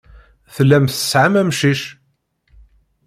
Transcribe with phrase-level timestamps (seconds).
[0.53, 1.81] Tellam tesɛam amcic.